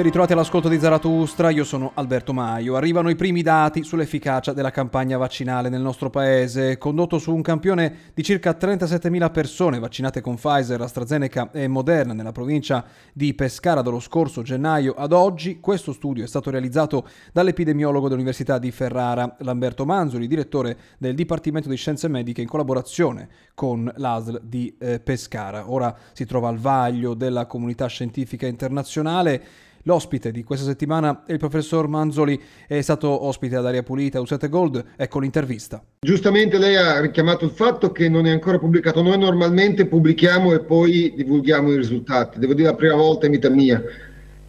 Ben 0.00 0.08
ritrovati 0.08 0.32
all'ascolto 0.32 0.70
di 0.70 0.78
Zaratustra, 0.78 1.50
io 1.50 1.62
sono 1.62 1.90
Alberto 1.92 2.32
Maio. 2.32 2.74
Arrivano 2.74 3.10
i 3.10 3.16
primi 3.16 3.42
dati 3.42 3.82
sull'efficacia 3.82 4.54
della 4.54 4.70
campagna 4.70 5.18
vaccinale 5.18 5.68
nel 5.68 5.82
nostro 5.82 6.08
paese, 6.08 6.78
condotto 6.78 7.18
su 7.18 7.34
un 7.34 7.42
campione 7.42 8.10
di 8.14 8.22
circa 8.22 8.56
37.000 8.58 9.30
persone 9.30 9.78
vaccinate 9.78 10.22
con 10.22 10.36
Pfizer, 10.36 10.80
AstraZeneca 10.80 11.50
e 11.52 11.68
Moderna 11.68 12.14
nella 12.14 12.32
provincia 12.32 12.82
di 13.12 13.34
Pescara 13.34 13.82
dallo 13.82 14.00
scorso 14.00 14.40
gennaio 14.40 14.94
ad 14.94 15.12
oggi. 15.12 15.60
Questo 15.60 15.92
studio 15.92 16.24
è 16.24 16.26
stato 16.26 16.48
realizzato 16.48 17.06
dall'epidemiologo 17.34 18.08
dell'Università 18.08 18.56
di 18.56 18.70
Ferrara, 18.70 19.36
Lamberto 19.40 19.84
Manzoli, 19.84 20.26
direttore 20.26 20.78
del 20.96 21.14
Dipartimento 21.14 21.68
di 21.68 21.76
Scienze 21.76 22.08
Mediche 22.08 22.40
in 22.40 22.48
collaborazione 22.48 23.28
con 23.52 23.92
l'ASL 23.96 24.40
di 24.44 24.74
eh, 24.78 24.98
Pescara. 24.98 25.70
Ora 25.70 25.94
si 26.14 26.24
trova 26.24 26.48
al 26.48 26.56
vaglio 26.56 27.12
della 27.12 27.44
comunità 27.44 27.84
scientifica 27.86 28.46
internazionale. 28.46 29.68
L'ospite 29.84 30.30
di 30.30 30.44
questa 30.44 30.66
settimana 30.66 31.24
è 31.24 31.32
il 31.32 31.38
professor 31.38 31.88
Manzoli, 31.88 32.38
è 32.66 32.82
stato 32.82 33.24
ospite 33.24 33.56
ad 33.56 33.64
Aria 33.64 33.82
Pulita, 33.82 34.20
Usate 34.20 34.50
Gold, 34.50 34.84
ecco 34.94 35.20
l'intervista. 35.20 35.82
Giustamente 36.00 36.58
lei 36.58 36.76
ha 36.76 37.00
richiamato 37.00 37.46
il 37.46 37.52
fatto 37.52 37.90
che 37.90 38.10
non 38.10 38.26
è 38.26 38.30
ancora 38.30 38.58
pubblicato, 38.58 39.00
noi 39.00 39.16
normalmente 39.16 39.86
pubblichiamo 39.86 40.52
e 40.52 40.60
poi 40.60 41.14
divulghiamo 41.16 41.72
i 41.72 41.76
risultati, 41.76 42.38
devo 42.38 42.52
dire 42.52 42.68
la 42.68 42.74
prima 42.74 42.94
volta 42.94 43.24
in 43.24 43.32
vita 43.32 43.48
mia. 43.48 43.82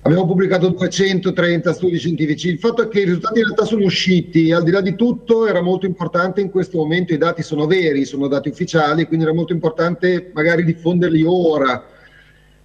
Abbiamo 0.01 0.25
pubblicato 0.25 0.67
230 0.67 1.73
studi 1.73 1.97
scientifici, 1.97 2.49
il 2.49 2.59
fatto 2.59 2.81
è 2.81 2.87
che 2.89 3.01
i 3.01 3.05
risultati 3.05 3.39
in 3.39 3.45
realtà 3.45 3.63
sono 3.63 3.85
usciti, 3.85 4.51
al 4.51 4.63
di 4.63 4.71
là 4.71 4.81
di 4.81 4.95
tutto 4.95 5.47
era 5.47 5.61
molto 5.61 5.85
importante 5.85 6.41
in 6.41 6.49
questo 6.49 6.77
momento, 6.77 7.13
i 7.13 7.17
dati 7.17 7.41
sono 7.41 7.67
veri, 7.67 8.03
sono 8.03 8.27
dati 8.27 8.49
ufficiali, 8.49 9.05
quindi 9.05 9.25
era 9.25 9.33
molto 9.33 9.53
importante 9.53 10.31
magari 10.33 10.65
diffonderli 10.65 11.23
ora 11.23 11.85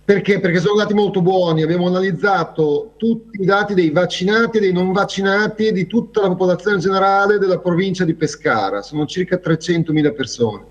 perché? 0.07 0.39
Perché 0.39 0.61
sono 0.61 0.77
dati 0.77 0.95
molto 0.95 1.21
buoni, 1.21 1.63
abbiamo 1.63 1.89
analizzato 1.89 2.93
tutti 2.97 3.43
i 3.43 3.45
dati 3.45 3.75
dei 3.75 3.91
vaccinati 3.91 4.59
e 4.59 4.61
dei 4.61 4.73
non 4.73 4.93
vaccinati 4.93 5.67
e 5.67 5.73
di 5.73 5.89
tutta 5.89 6.21
la 6.21 6.29
popolazione 6.29 6.79
generale 6.79 7.39
della 7.39 7.59
provincia 7.59 8.05
di 8.05 8.15
Pescara, 8.15 8.83
sono 8.83 9.05
circa 9.07 9.41
300.000 9.43 10.15
persone. 10.15 10.65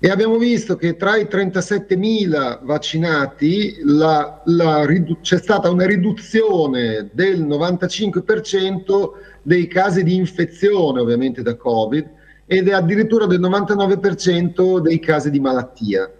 E 0.00 0.10
abbiamo 0.10 0.38
visto 0.38 0.74
che 0.74 0.96
tra 0.96 1.16
i 1.16 1.28
37.000 1.30 2.64
vaccinati 2.64 3.76
la, 3.84 4.42
la, 4.46 4.84
c'è 5.20 5.38
stata 5.38 5.70
una 5.70 5.86
riduzione 5.86 7.10
del 7.12 7.46
95% 7.46 9.10
dei 9.40 9.68
casi 9.68 10.02
di 10.02 10.16
infezione 10.16 10.98
ovviamente 10.98 11.42
da 11.42 11.54
Covid 11.54 12.10
ed 12.44 12.68
addirittura 12.68 13.26
del 13.26 13.38
99% 13.38 14.80
dei 14.80 14.98
casi 14.98 15.30
di 15.30 15.38
malattia. 15.38 16.10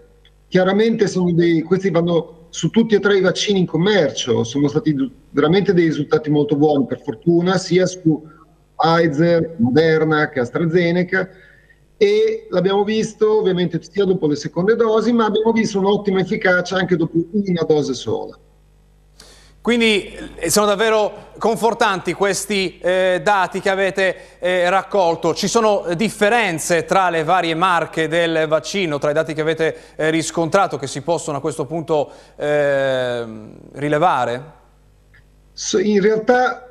Chiaramente 0.49 1.05
dei, 1.33 1.61
questi 1.61 1.91
vanno 1.91 2.47
su 2.49 2.69
tutti 2.71 2.95
e 2.95 2.99
tre 2.99 3.17
i 3.17 3.21
vaccini 3.21 3.59
in 3.59 3.67
commercio, 3.67 4.43
sono 4.43 4.67
stati 4.67 4.95
veramente 5.29 5.73
dei 5.73 5.85
risultati 5.85 6.31
molto 6.31 6.55
buoni 6.55 6.87
per 6.87 7.01
fortuna, 7.01 7.57
sia 7.59 7.85
su 7.85 8.27
Pfizer, 8.75 9.57
Moderna 9.59 10.29
che 10.29 10.39
AstraZeneca 10.39 11.29
e 11.97 12.47
l'abbiamo 12.49 12.83
visto 12.83 13.39
ovviamente 13.39 13.79
sia 13.83 14.05
dopo 14.05 14.25
le 14.25 14.35
seconde 14.35 14.75
dosi, 14.75 15.13
ma 15.13 15.25
abbiamo 15.25 15.51
visto 15.51 15.77
un'ottima 15.77 16.21
efficacia 16.21 16.77
anche 16.77 16.95
dopo 16.95 17.25
una 17.31 17.63
dose 17.63 17.93
sola. 17.93 18.35
Quindi 19.61 20.15
eh, 20.35 20.49
sono 20.49 20.65
davvero 20.67 21.31
confortanti 21.37 22.13
questi 22.13 22.79
eh, 22.79 23.19
dati 23.21 23.59
che 23.59 23.69
avete 23.69 24.15
eh, 24.39 24.69
raccolto. 24.69 25.33
Ci 25.33 25.49
sono 25.49 25.85
differenze 25.95 26.85
tra 26.85 27.09
le 27.09 27.25
varie 27.25 27.55
marche 27.55 28.07
del 28.07 28.47
vaccino, 28.47 28.99
tra 28.99 29.09
i 29.09 29.13
dati 29.13 29.33
che 29.33 29.41
avete 29.41 29.75
eh, 29.97 30.09
riscontrato 30.11 30.77
che 30.77 30.87
si 30.87 31.01
possono 31.01 31.37
a 31.37 31.41
questo 31.41 31.65
punto 31.65 32.09
ehm, 32.37 33.53
rilevare? 33.73 34.57
In 35.83 36.01
realtà 36.01 36.65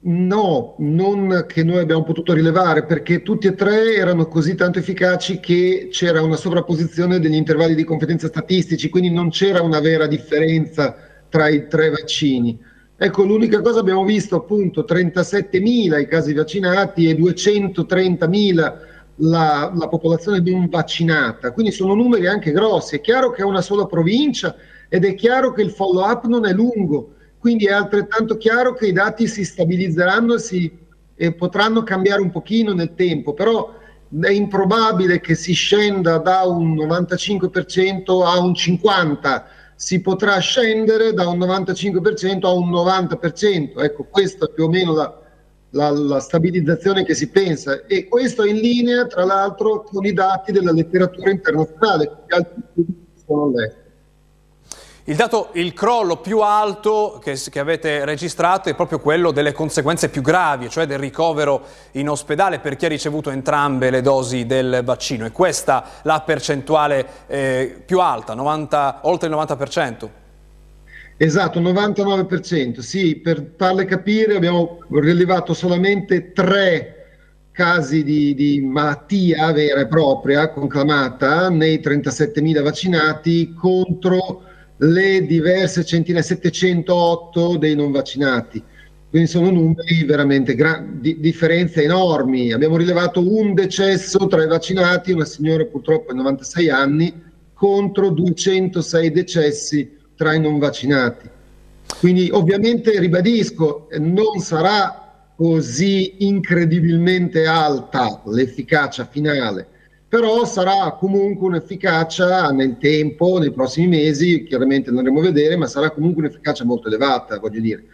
no, 0.00 0.74
non 0.78 1.44
che 1.46 1.62
noi 1.62 1.78
abbiamo 1.78 2.02
potuto 2.02 2.32
rilevare 2.32 2.84
perché 2.84 3.22
tutti 3.22 3.46
e 3.46 3.54
tre 3.54 3.94
erano 3.94 4.26
così 4.26 4.56
tanto 4.56 4.80
efficaci 4.80 5.38
che 5.38 5.88
c'era 5.92 6.22
una 6.22 6.34
sovrapposizione 6.34 7.20
degli 7.20 7.36
intervalli 7.36 7.76
di 7.76 7.84
competenza 7.84 8.26
statistici, 8.26 8.88
quindi 8.88 9.12
non 9.12 9.30
c'era 9.30 9.62
una 9.62 9.78
vera 9.78 10.08
differenza 10.08 11.05
tra 11.28 11.48
i 11.48 11.68
tre 11.68 11.90
vaccini. 11.90 12.58
Ecco, 12.98 13.24
l'unica 13.24 13.60
cosa 13.60 13.80
abbiamo 13.80 14.04
visto 14.04 14.36
appunto 14.36 14.84
37.000 14.88 16.00
i 16.00 16.08
casi 16.08 16.32
vaccinati 16.32 17.08
e 17.08 17.14
230.000 17.14 18.74
la, 19.16 19.72
la 19.74 19.88
popolazione 19.88 20.40
non 20.40 20.68
vaccinata, 20.68 21.52
quindi 21.52 21.72
sono 21.72 21.94
numeri 21.94 22.26
anche 22.26 22.52
grossi. 22.52 22.96
È 22.96 23.00
chiaro 23.00 23.30
che 23.30 23.42
è 23.42 23.44
una 23.44 23.60
sola 23.60 23.86
provincia 23.86 24.56
ed 24.88 25.04
è 25.04 25.14
chiaro 25.14 25.52
che 25.52 25.62
il 25.62 25.70
follow 25.70 26.08
up 26.08 26.24
non 26.26 26.46
è 26.46 26.52
lungo, 26.52 27.14
quindi 27.38 27.66
è 27.66 27.72
altrettanto 27.72 28.36
chiaro 28.36 28.74
che 28.74 28.86
i 28.86 28.92
dati 28.92 29.26
si 29.26 29.44
stabilizzeranno 29.44 30.34
e, 30.34 30.38
si, 30.38 30.78
e 31.14 31.32
potranno 31.32 31.82
cambiare 31.82 32.20
un 32.20 32.30
pochino 32.30 32.72
nel 32.72 32.94
tempo, 32.94 33.34
però 33.34 33.74
è 34.20 34.30
improbabile 34.30 35.20
che 35.20 35.34
si 35.34 35.52
scenda 35.52 36.18
da 36.18 36.44
un 36.44 36.74
95% 36.76 38.24
a 38.24 38.38
un 38.38 38.52
50% 38.52 39.42
si 39.76 40.00
potrà 40.00 40.38
scendere 40.38 41.12
da 41.12 41.28
un 41.28 41.38
95% 41.38 42.46
a 42.46 42.52
un 42.52 42.70
90%. 42.70 43.82
Ecco, 43.82 44.04
questa 44.10 44.46
più 44.46 44.64
o 44.64 44.68
meno 44.68 44.94
la, 44.94 45.20
la, 45.70 45.90
la, 45.90 46.20
stabilizzazione 46.20 47.04
che 47.04 47.14
si 47.14 47.28
pensa 47.28 47.84
e 47.86 48.08
questo 48.08 48.42
è 48.42 48.48
in 48.48 48.56
linea 48.56 49.06
tra 49.06 49.24
l'altro 49.24 49.82
con 49.82 50.04
i 50.04 50.12
dati 50.12 50.50
della 50.50 50.72
letteratura 50.72 51.30
internazionale 51.30 52.24
che 52.26 52.34
altri 52.34 52.62
studi 52.72 53.06
sono 53.24 53.50
letti. 53.50 53.85
Il 55.08 55.14
dato, 55.14 55.50
il 55.52 55.72
crollo 55.72 56.16
più 56.16 56.40
alto 56.40 57.20
che, 57.22 57.40
che, 57.48 57.60
avete 57.60 58.04
registrato 58.04 58.68
è 58.68 58.74
proprio 58.74 58.98
quello 58.98 59.30
delle 59.30 59.52
conseguenze 59.52 60.08
più 60.08 60.20
gravi, 60.20 60.68
cioè 60.68 60.84
del 60.84 60.98
ricovero 60.98 61.62
in 61.92 62.08
ospedale 62.08 62.58
per 62.58 62.74
chi 62.74 62.86
ha 62.86 62.88
ricevuto 62.88 63.30
entrambe 63.30 63.90
le 63.90 64.00
dosi 64.00 64.46
del 64.46 64.80
vaccino. 64.82 65.24
E 65.24 65.30
questa 65.30 65.84
la 66.02 66.22
percentuale 66.22 67.06
eh, 67.28 67.82
più 67.86 68.00
alta, 68.00 68.34
90, 68.34 69.02
oltre 69.02 69.28
il 69.28 69.34
90%. 69.36 70.08
Esatto, 71.18 71.60
99%. 71.60 72.80
Sì, 72.80 73.14
per 73.14 73.52
farle 73.56 73.84
capire 73.84 74.34
abbiamo 74.34 74.80
rilevato 74.90 75.54
solamente 75.54 76.32
tre 76.32 76.94
casi 77.52 78.02
di, 78.02 78.34
di, 78.34 78.60
malattia 78.60 79.52
vera 79.52 79.82
e 79.82 79.86
propria 79.86 80.50
conclamata 80.50 81.48
nei 81.48 81.78
37.000 81.78 82.60
vaccinati 82.60 83.54
contro 83.54 84.42
le 84.78 85.24
diverse 85.24 85.84
centinaia, 85.84 86.22
708 86.22 87.56
dei 87.56 87.74
non 87.74 87.90
vaccinati. 87.90 88.62
Quindi 89.08 89.28
sono 89.28 89.50
numeri 89.50 90.04
veramente 90.04 90.56
di, 90.98 91.20
differenze 91.20 91.82
enormi. 91.82 92.52
Abbiamo 92.52 92.76
rilevato 92.76 93.20
un 93.20 93.54
decesso 93.54 94.26
tra 94.26 94.42
i 94.42 94.48
vaccinati, 94.48 95.12
una 95.12 95.24
signora 95.24 95.64
purtroppo 95.64 96.12
di 96.12 96.18
96 96.18 96.68
anni, 96.68 97.22
contro 97.54 98.10
206 98.10 99.10
decessi 99.12 99.96
tra 100.16 100.34
i 100.34 100.40
non 100.40 100.58
vaccinati. 100.58 101.30
Quindi 101.98 102.28
ovviamente 102.30 102.98
ribadisco, 102.98 103.88
non 103.98 104.40
sarà 104.40 105.30
così 105.36 106.26
incredibilmente 106.26 107.46
alta 107.46 108.22
l'efficacia 108.26 109.06
finale, 109.06 109.68
però 110.16 110.46
sarà 110.46 110.92
comunque 110.92 111.46
un'efficacia 111.46 112.48
nel 112.50 112.78
tempo, 112.78 113.36
nei 113.36 113.52
prossimi 113.52 113.86
mesi, 113.86 114.44
chiaramente 114.44 114.88
andremo 114.88 115.18
a 115.18 115.24
vedere, 115.24 115.56
ma 115.56 115.66
sarà 115.66 115.90
comunque 115.90 116.22
un'efficacia 116.22 116.64
molto 116.64 116.88
elevata, 116.88 117.38
voglio 117.38 117.60
dire. 117.60 117.84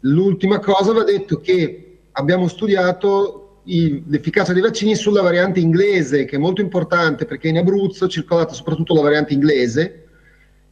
L'ultima 0.00 0.60
cosa 0.60 0.92
va 0.92 1.02
detto 1.02 1.40
che 1.40 1.98
abbiamo 2.12 2.46
studiato 2.46 3.62
i, 3.64 4.00
l'efficacia 4.06 4.52
dei 4.52 4.62
vaccini 4.62 4.94
sulla 4.94 5.22
variante 5.22 5.58
inglese, 5.58 6.24
che 6.24 6.36
è 6.36 6.38
molto 6.38 6.60
importante 6.60 7.24
perché 7.24 7.48
in 7.48 7.58
Abruzzo 7.58 8.04
è 8.04 8.08
circolata 8.08 8.52
soprattutto 8.52 8.94
la 8.94 9.00
variante 9.00 9.34
inglese, 9.34 10.04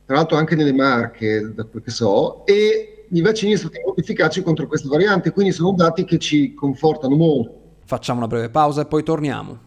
tra 0.06 0.14
l'altro 0.14 0.37
anche 0.37 0.55
nelle 0.55 0.73
Marche, 0.73 1.50
da 1.56 1.64
quel 1.64 1.82
che 1.82 1.90
so, 1.90 2.47
e 2.47 3.06
i 3.08 3.20
vaccini 3.20 3.56
sono 3.56 3.70
stati 3.70 3.85
molto 3.85 4.00
efficaci 4.00 4.44
contro 4.44 4.69
questa 4.69 4.88
variante, 4.88 5.32
quindi 5.32 5.50
sono 5.50 5.73
dati 5.73 6.05
che 6.05 6.19
ci 6.19 6.55
confortano 6.55 7.17
molto. 7.17 7.62
Facciamo 7.85 8.20
una 8.20 8.29
breve 8.29 8.49
pausa 8.49 8.82
e 8.82 8.87
poi 8.87 9.02
torniamo. 9.02 9.63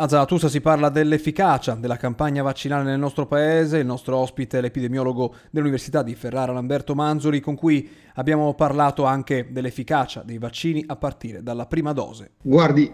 A 0.00 0.06
Zarathustra 0.06 0.48
si 0.48 0.60
parla 0.60 0.90
dell'efficacia 0.90 1.74
della 1.74 1.96
campagna 1.96 2.40
vaccinale 2.44 2.84
nel 2.84 3.00
nostro 3.00 3.26
paese. 3.26 3.78
Il 3.78 3.86
nostro 3.86 4.16
ospite 4.16 4.58
è 4.58 4.60
l'epidemiologo 4.60 5.34
dell'Università 5.50 6.04
di 6.04 6.14
Ferrara, 6.14 6.52
Lamberto 6.52 6.94
Manzoli, 6.94 7.40
con 7.40 7.56
cui 7.56 7.90
abbiamo 8.14 8.54
parlato 8.54 9.02
anche 9.02 9.48
dell'efficacia 9.50 10.22
dei 10.24 10.38
vaccini 10.38 10.84
a 10.86 10.94
partire 10.94 11.42
dalla 11.42 11.66
prima 11.66 11.92
dose. 11.92 12.30
Guardi, 12.42 12.88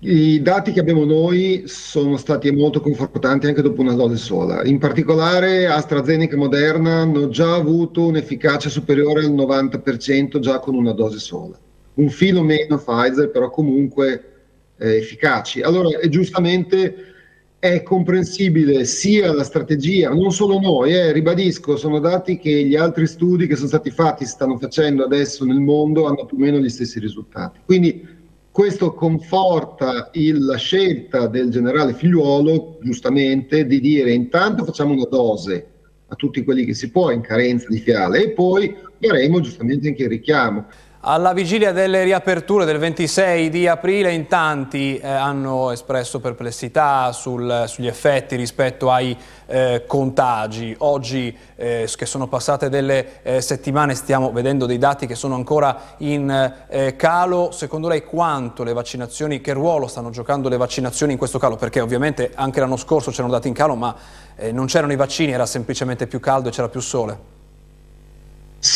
i 0.00 0.42
dati 0.42 0.72
che 0.72 0.80
abbiamo 0.80 1.04
noi 1.04 1.62
sono 1.66 2.16
stati 2.16 2.50
molto 2.50 2.80
confortanti 2.80 3.46
anche 3.46 3.62
dopo 3.62 3.82
una 3.82 3.94
dose 3.94 4.16
sola. 4.16 4.64
In 4.64 4.80
particolare 4.80 5.68
AstraZeneca 5.68 6.34
e 6.34 6.38
Moderna 6.38 7.02
hanno 7.02 7.28
già 7.28 7.54
avuto 7.54 8.04
un'efficacia 8.04 8.68
superiore 8.68 9.24
al 9.24 9.30
90% 9.30 10.40
già 10.40 10.58
con 10.58 10.74
una 10.74 10.92
dose 10.92 11.20
sola. 11.20 11.56
Un 11.94 12.08
filo 12.08 12.42
meno 12.42 12.78
Pfizer, 12.78 13.30
però 13.30 13.48
comunque 13.48 14.32
eh, 14.78 14.96
efficaci. 14.96 15.60
Allora, 15.62 15.98
e 15.98 16.08
giustamente 16.08 17.14
è 17.58 17.82
comprensibile 17.82 18.84
sia 18.84 19.32
la 19.32 19.42
strategia, 19.42 20.10
non 20.10 20.30
solo 20.30 20.58
noi, 20.60 20.92
eh, 20.92 21.12
ribadisco, 21.12 21.76
sono 21.76 21.98
dati 21.98 22.38
che 22.38 22.64
gli 22.64 22.76
altri 22.76 23.06
studi 23.06 23.46
che 23.46 23.56
sono 23.56 23.68
stati 23.68 23.90
fatti, 23.90 24.24
stanno 24.24 24.58
facendo 24.58 25.04
adesso 25.04 25.44
nel 25.44 25.60
mondo, 25.60 26.06
hanno 26.06 26.26
più 26.26 26.36
o 26.36 26.40
meno 26.40 26.58
gli 26.58 26.68
stessi 26.68 27.00
risultati. 27.00 27.60
Quindi 27.64 28.14
questo 28.50 28.94
conforta 28.94 30.10
il, 30.12 30.44
la 30.44 30.56
scelta 30.56 31.26
del 31.26 31.50
generale 31.50 31.92
figliuolo, 31.92 32.78
giustamente, 32.82 33.66
di 33.66 33.80
dire 33.80 34.12
intanto 34.12 34.64
facciamo 34.64 34.92
una 34.92 35.06
dose 35.10 35.66
a 36.08 36.14
tutti 36.14 36.44
quelli 36.44 36.64
che 36.64 36.72
si 36.72 36.90
può 36.90 37.10
in 37.10 37.20
carenza 37.20 37.66
di 37.68 37.78
fiale 37.78 38.22
e 38.22 38.30
poi 38.30 38.74
faremo 38.98 39.40
giustamente 39.40 39.88
anche 39.88 40.04
il 40.04 40.08
richiamo. 40.08 40.66
Alla 41.08 41.32
vigilia 41.32 41.70
delle 41.70 42.02
riaperture 42.02 42.64
del 42.64 42.78
26 42.78 43.48
di 43.48 43.68
aprile 43.68 44.12
in 44.12 44.26
tanti 44.26 44.98
eh, 44.98 45.06
hanno 45.06 45.70
espresso 45.70 46.18
perplessità 46.18 47.12
sul, 47.12 47.62
sugli 47.68 47.86
effetti 47.86 48.34
rispetto 48.34 48.90
ai 48.90 49.16
eh, 49.46 49.84
contagi. 49.86 50.74
Oggi 50.78 51.32
eh, 51.54 51.88
che 51.94 52.06
sono 52.06 52.26
passate 52.26 52.68
delle 52.68 53.22
eh, 53.22 53.40
settimane 53.40 53.94
stiamo 53.94 54.32
vedendo 54.32 54.66
dei 54.66 54.78
dati 54.78 55.06
che 55.06 55.14
sono 55.14 55.36
ancora 55.36 55.94
in 55.98 56.64
eh, 56.68 56.96
calo. 56.96 57.52
Secondo 57.52 57.86
lei 57.86 58.02
quanto 58.02 58.64
le 58.64 58.72
vaccinazioni, 58.72 59.40
che 59.40 59.52
ruolo 59.52 59.86
stanno 59.86 60.10
giocando 60.10 60.48
le 60.48 60.56
vaccinazioni 60.56 61.12
in 61.12 61.18
questo 61.18 61.38
calo? 61.38 61.54
Perché 61.54 61.78
ovviamente 61.78 62.32
anche 62.34 62.58
l'anno 62.58 62.76
scorso 62.76 63.12
c'erano 63.12 63.32
dati 63.32 63.46
in 63.46 63.54
calo 63.54 63.76
ma 63.76 63.94
eh, 64.34 64.50
non 64.50 64.66
c'erano 64.66 64.92
i 64.92 64.96
vaccini, 64.96 65.30
era 65.30 65.46
semplicemente 65.46 66.08
più 66.08 66.18
caldo 66.18 66.48
e 66.48 66.50
c'era 66.50 66.68
più 66.68 66.80
sole. 66.80 67.35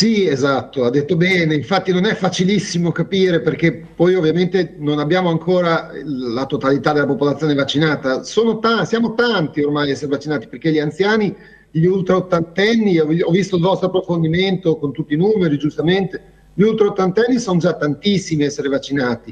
Sì, 0.01 0.25
esatto, 0.25 0.83
ha 0.83 0.89
detto 0.89 1.15
bene, 1.15 1.53
infatti 1.53 1.91
non 1.91 2.05
è 2.05 2.15
facilissimo 2.15 2.91
capire 2.91 3.39
perché 3.39 3.71
poi 3.71 4.15
ovviamente 4.15 4.73
non 4.79 4.97
abbiamo 4.97 5.29
ancora 5.29 5.91
la 6.03 6.47
totalità 6.47 6.91
della 6.91 7.05
popolazione 7.05 7.53
vaccinata, 7.53 8.19
ta- 8.59 8.83
siamo 8.83 9.13
tanti 9.13 9.61
ormai 9.61 9.89
a 9.89 9.91
essere 9.91 10.09
vaccinati 10.09 10.47
perché 10.47 10.71
gli 10.71 10.79
anziani, 10.79 11.35
gli 11.69 11.85
ultra 11.85 12.15
ottantenni, 12.15 12.97
ho 12.97 13.29
visto 13.29 13.57
il 13.57 13.61
vostro 13.61 13.89
approfondimento 13.89 14.75
con 14.77 14.91
tutti 14.91 15.13
i 15.13 15.17
numeri 15.17 15.59
giustamente, 15.59 16.19
gli 16.55 16.63
ultra 16.63 16.87
ottantenni 16.87 17.37
sono 17.37 17.59
già 17.59 17.75
tantissimi 17.75 18.41
a 18.41 18.47
essere 18.47 18.69
vaccinati 18.69 19.31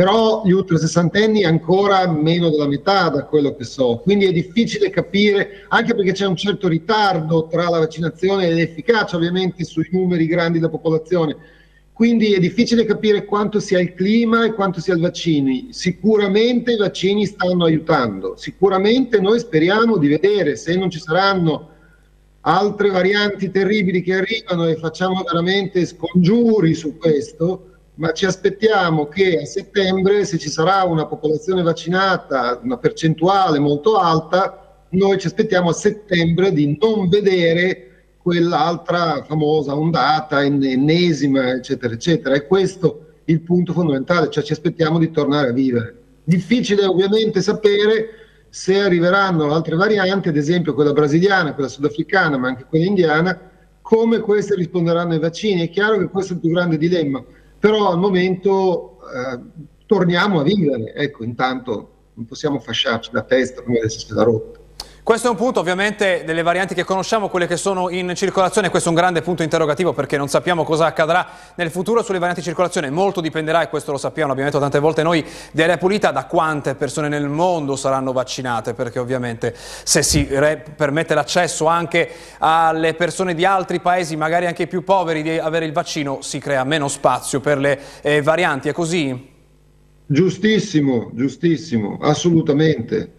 però 0.00 0.40
gli 0.46 0.52
ultra 0.52 0.78
sessantenni 0.78 1.44
ancora 1.44 2.10
meno 2.10 2.48
della 2.48 2.66
metà 2.66 3.10
da 3.10 3.26
quello 3.26 3.54
che 3.54 3.64
so, 3.64 3.98
quindi 3.98 4.24
è 4.24 4.32
difficile 4.32 4.88
capire, 4.88 5.66
anche 5.68 5.94
perché 5.94 6.12
c'è 6.12 6.24
un 6.24 6.36
certo 6.36 6.68
ritardo 6.68 7.48
tra 7.48 7.68
la 7.68 7.80
vaccinazione 7.80 8.46
e 8.46 8.54
l'efficacia 8.54 9.16
ovviamente 9.16 9.62
sui 9.62 9.86
numeri 9.92 10.24
grandi 10.24 10.56
della 10.56 10.70
popolazione, 10.70 11.36
quindi 11.92 12.32
è 12.32 12.38
difficile 12.38 12.86
capire 12.86 13.26
quanto 13.26 13.60
sia 13.60 13.78
il 13.78 13.92
clima 13.92 14.46
e 14.46 14.54
quanto 14.54 14.80
sia 14.80 14.94
i 14.94 15.00
vaccini. 15.00 15.68
Sicuramente 15.72 16.72
i 16.72 16.78
vaccini 16.78 17.26
stanno 17.26 17.66
aiutando, 17.66 18.36
sicuramente 18.38 19.20
noi 19.20 19.38
speriamo 19.38 19.98
di 19.98 20.08
vedere 20.08 20.56
se 20.56 20.76
non 20.76 20.88
ci 20.88 20.98
saranno 20.98 21.68
altre 22.40 22.88
varianti 22.88 23.50
terribili 23.50 24.00
che 24.00 24.14
arrivano 24.14 24.66
e 24.66 24.76
facciamo 24.76 25.22
veramente 25.30 25.84
scongiuri 25.84 26.72
su 26.72 26.96
questo, 26.96 27.69
ma 28.00 28.12
ci 28.12 28.24
aspettiamo 28.24 29.08
che 29.08 29.40
a 29.42 29.44
settembre, 29.44 30.24
se 30.24 30.38
ci 30.38 30.48
sarà 30.48 30.84
una 30.84 31.04
popolazione 31.04 31.60
vaccinata, 31.60 32.58
una 32.62 32.78
percentuale 32.78 33.58
molto 33.58 33.96
alta, 33.96 34.86
noi 34.90 35.18
ci 35.18 35.26
aspettiamo 35.26 35.68
a 35.68 35.74
settembre 35.74 36.50
di 36.50 36.78
non 36.80 37.10
vedere 37.10 38.14
quell'altra 38.16 39.22
famosa 39.24 39.76
ondata 39.76 40.42
ennesima, 40.42 41.50
eccetera, 41.50 41.92
eccetera. 41.92 42.34
E 42.34 42.46
questo 42.46 43.16
è 43.24 43.32
il 43.32 43.42
punto 43.42 43.74
fondamentale, 43.74 44.30
cioè 44.30 44.44
ci 44.44 44.52
aspettiamo 44.52 44.98
di 44.98 45.10
tornare 45.10 45.50
a 45.50 45.52
vivere. 45.52 45.94
Difficile 46.24 46.86
ovviamente 46.86 47.42
sapere 47.42 48.08
se 48.48 48.80
arriveranno 48.80 49.52
altre 49.52 49.76
varianti, 49.76 50.30
ad 50.30 50.38
esempio 50.38 50.72
quella 50.72 50.94
brasiliana, 50.94 51.52
quella 51.52 51.68
sudafricana, 51.68 52.38
ma 52.38 52.48
anche 52.48 52.64
quella 52.64 52.86
indiana, 52.86 53.38
come 53.82 54.20
queste 54.20 54.54
risponderanno 54.54 55.12
ai 55.12 55.18
vaccini. 55.18 55.60
È 55.60 55.68
chiaro 55.68 55.98
che 55.98 56.08
questo 56.08 56.32
è 56.32 56.36
il 56.36 56.40
più 56.40 56.50
grande 56.50 56.78
dilemma 56.78 57.22
però 57.60 57.90
al 57.90 57.98
momento 57.98 58.98
eh, 59.14 59.68
torniamo 59.86 60.40
a 60.40 60.42
vivere, 60.42 60.94
ecco, 60.94 61.24
intanto 61.24 61.90
non 62.14 62.24
possiamo 62.24 62.58
fasciarci 62.58 63.10
la 63.12 63.22
testa 63.22 63.62
come 63.62 63.80
se 63.88 64.00
sia 64.00 64.22
rotta. 64.22 64.59
Questo 65.02 65.28
è 65.28 65.30
un 65.30 65.36
punto 65.36 65.60
ovviamente 65.60 66.24
delle 66.26 66.42
varianti 66.42 66.74
che 66.74 66.84
conosciamo, 66.84 67.30
quelle 67.30 67.46
che 67.46 67.56
sono 67.56 67.88
in 67.88 68.12
circolazione, 68.14 68.68
questo 68.68 68.90
è 68.90 68.92
un 68.92 68.98
grande 68.98 69.22
punto 69.22 69.42
interrogativo 69.42 69.94
perché 69.94 70.18
non 70.18 70.28
sappiamo 70.28 70.62
cosa 70.62 70.84
accadrà 70.84 71.26
nel 71.54 71.70
futuro 71.70 72.02
sulle 72.02 72.18
varianti 72.18 72.42
di 72.42 72.46
circolazione, 72.46 72.90
molto 72.90 73.22
dipenderà, 73.22 73.62
e 73.62 73.70
questo 73.70 73.92
lo 73.92 73.98
sappiamo, 73.98 74.28
l'abbiamo 74.28 74.50
detto 74.50 74.60
tante 74.60 74.78
volte 74.78 75.02
noi, 75.02 75.24
di 75.52 75.62
Aria 75.62 75.78
Pulita, 75.78 76.10
da 76.10 76.26
quante 76.26 76.74
persone 76.74 77.08
nel 77.08 77.28
mondo 77.28 77.76
saranno 77.76 78.12
vaccinate, 78.12 78.74
perché 78.74 78.98
ovviamente 78.98 79.54
se 79.56 80.02
si 80.02 80.24
permette 80.24 81.14
l'accesso 81.14 81.64
anche 81.64 82.08
alle 82.38 82.92
persone 82.92 83.34
di 83.34 83.46
altri 83.46 83.80
paesi, 83.80 84.16
magari 84.16 84.46
anche 84.46 84.66
più 84.66 84.84
poveri, 84.84 85.22
di 85.22 85.38
avere 85.38 85.64
il 85.64 85.72
vaccino, 85.72 86.20
si 86.20 86.38
crea 86.38 86.62
meno 86.64 86.88
spazio 86.88 87.40
per 87.40 87.56
le 87.56 87.80
eh, 88.02 88.20
varianti, 88.20 88.68
è 88.68 88.72
così? 88.72 89.28
Giustissimo, 90.06 91.10
giustissimo, 91.14 91.96
assolutamente. 92.02 93.14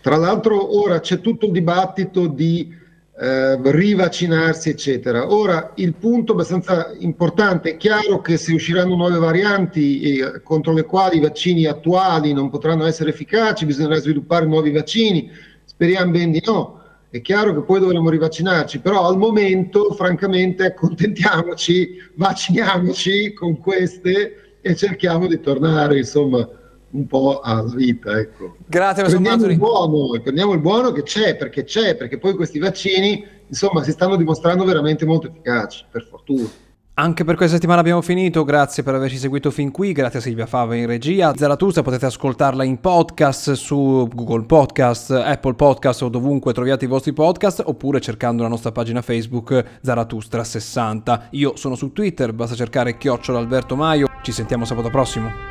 Tra 0.00 0.16
l'altro 0.16 0.78
ora 0.78 1.00
c'è 1.00 1.20
tutto 1.20 1.46
il 1.46 1.52
dibattito 1.52 2.26
di 2.26 2.78
eh, 3.20 3.58
rivaccinarsi, 3.62 4.70
eccetera. 4.70 5.30
Ora 5.30 5.72
il 5.76 5.94
punto 5.94 6.32
abbastanza 6.32 6.94
importante, 6.98 7.72
è 7.72 7.76
chiaro 7.76 8.22
che 8.22 8.38
se 8.38 8.54
usciranno 8.54 8.96
nuove 8.96 9.18
varianti 9.18 10.00
eh, 10.00 10.40
contro 10.42 10.72
le 10.72 10.84
quali 10.84 11.18
i 11.18 11.20
vaccini 11.20 11.66
attuali 11.66 12.32
non 12.32 12.48
potranno 12.48 12.86
essere 12.86 13.10
efficaci, 13.10 13.66
bisognerà 13.66 14.00
sviluppare 14.00 14.46
nuovi 14.46 14.70
vaccini, 14.70 15.30
speriamo 15.64 16.12
ben 16.12 16.30
di 16.30 16.42
no. 16.46 16.78
È 17.10 17.20
chiaro 17.20 17.52
che 17.52 17.60
poi 17.62 17.80
dovremo 17.80 18.08
rivaccinarci, 18.08 18.78
però 18.78 19.06
al 19.06 19.18
momento, 19.18 19.92
francamente, 19.92 20.64
accontentiamoci, 20.64 21.90
vacciniamoci 22.14 23.34
con 23.34 23.58
queste 23.58 24.58
e 24.62 24.76
cerchiamo 24.76 25.26
di 25.26 25.40
tornare, 25.40 25.98
insomma, 25.98 26.48
un 26.90 27.06
po' 27.06 27.40
alla 27.40 27.72
vita. 27.74 28.18
Ecco. 28.18 28.56
Grazie, 28.66 29.04
prendiamo 29.04 29.46
il, 29.46 29.56
buono, 29.56 30.20
prendiamo 30.20 30.52
il 30.52 30.60
buono 30.60 30.92
che 30.92 31.02
c'è, 31.02 31.36
perché 31.36 31.64
c'è, 31.64 31.96
perché 31.96 32.18
poi 32.18 32.34
questi 32.34 32.58
vaccini 32.58 33.24
insomma 33.46 33.82
si 33.82 33.90
stanno 33.90 34.16
dimostrando 34.16 34.64
veramente 34.64 35.04
molto 35.04 35.28
efficaci, 35.28 35.84
per 35.90 36.06
fortuna. 36.08 36.48
Anche 36.94 37.24
per 37.24 37.34
questa 37.34 37.54
settimana 37.54 37.80
abbiamo 37.80 38.02
finito, 38.02 38.44
grazie 38.44 38.82
per 38.82 38.94
averci 38.94 39.16
seguito 39.16 39.50
fin 39.50 39.70
qui, 39.70 39.92
grazie 39.92 40.18
a 40.18 40.22
Silvia 40.22 40.44
Fava 40.44 40.74
in 40.74 40.84
regia. 40.84 41.32
Zaratustra 41.34 41.80
potete 41.80 42.04
ascoltarla 42.04 42.62
in 42.62 42.78
podcast 42.78 43.52
su 43.52 44.06
Google 44.12 44.44
Podcast, 44.44 45.10
Apple 45.10 45.54
Podcast 45.54 46.02
o 46.02 46.10
dovunque 46.10 46.52
troviate 46.52 46.84
i 46.84 46.88
vostri 46.88 47.14
podcast 47.14 47.62
oppure 47.64 48.02
cercando 48.02 48.42
la 48.42 48.50
nostra 48.50 48.70
pagina 48.70 49.00
Facebook 49.00 49.78
Zaratustra60. 49.82 51.28
Io 51.30 51.56
sono 51.56 51.74
su 51.74 51.90
Twitter, 51.92 52.34
basta 52.34 52.54
cercare 52.54 52.98
chiocciola 52.98 53.38
Alberto 53.38 53.76
Maio, 53.76 54.06
ci 54.20 54.32
sentiamo 54.32 54.66
sabato 54.66 54.90
prossimo. 54.90 55.49